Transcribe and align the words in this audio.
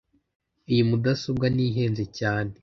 Iyi 0.71 0.81
mudasobwa 0.89 1.45
niyo 1.49 1.67
ihenze 1.71 2.03
cyane. 2.19 2.51